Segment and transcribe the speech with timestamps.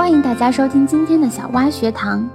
[0.00, 2.26] 欢迎大家收听今天的小蛙学堂。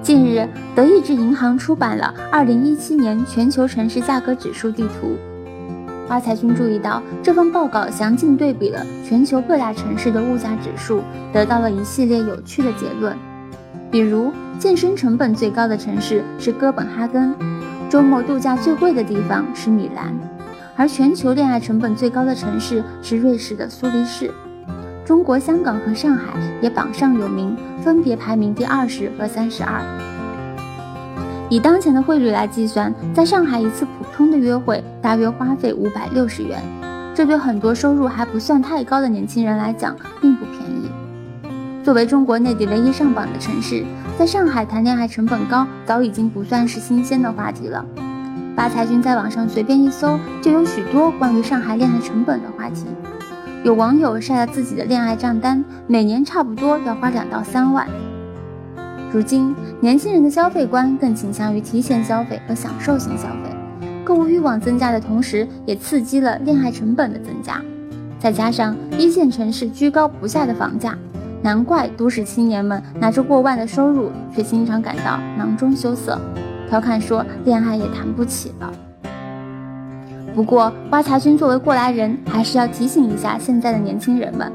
[0.00, 5.18] 近日，德意志银行出版了2017年全球城市价格指数地图。
[6.08, 13.14] 花财君注意到，这份报告详尽对比了全球各大城市的物价指数，得到了一系列有趣的结论。
[13.90, 17.34] 比如，健身成本最高的城市是哥本哈根，
[17.90, 20.14] 周末度假最贵的地方是米兰，
[20.74, 24.30] 而全球恋爱成本最高的城市是瑞士的苏黎世。
[25.12, 29.78] 中国香港和上海也榜上有名，分别排名第二十和三十二。
[31.50, 36.62] 以当前的汇率来计算，在上海一次普通的约会大约花费五百六十元，
[37.14, 40.90] 这对很多收入还不算太高的年轻人来讲并不便宜。
[41.84, 43.84] 作为中国内地唯一上榜的城市，
[44.18, 47.84] 在上海谈恋爱成本高早已经不算是新鲜的话题了。
[48.56, 52.86] 发财君在网上随便一搜，就有许多关于上海恋爱成本的话题。
[53.64, 57.86] 有网友晒了自己的恋爱账单，每年差不多要花两到三万。
[59.12, 67.62] 如今，年轻人的消费观更倾向于提前消费和享受型消费，购物欲望增加的同时，也刺激了恋爱成本的增加。
[68.18, 70.98] 再加上一线城市居高不下的房价，
[71.40, 76.20] 难怪都市青年们拿着过万的收入，却经常感到囊中羞涩，
[76.68, 78.72] 调侃说恋爱也谈不起了。
[80.34, 84.50] 不过，挖财君作为过来人，还是要提醒一下现在的年轻人们：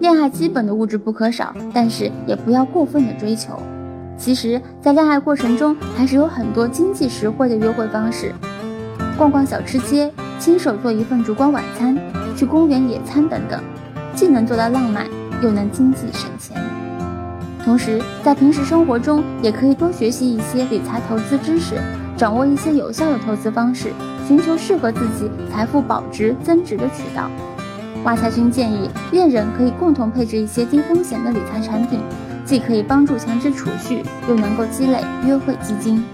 [0.00, 3.56] 恋爱基本的物质不可少，但是也不要过分的追求。
[4.16, 8.32] 其实，在恋爱过程中，还是有很多经济实惠的约会方式，
[9.16, 11.96] 逛逛小吃街，亲手做一份烛光晚餐，
[12.34, 13.60] 去公园野餐等等，
[14.16, 15.06] 既能做到浪漫，
[15.40, 16.60] 又能经济省钱。
[17.64, 21.76] 同时，在平时生活中，也可以多学习一些理财投资知识。
[22.16, 23.92] 掌握一些有效的投资方式，
[24.26, 27.30] 寻求适合自己财富保值增值的渠道。
[28.04, 32.00] 挖财君建议恋人可以共同配置一些低风险的理财产品，
[32.44, 36.04] 既可以帮助强制储蓄，又能够积累约会基金。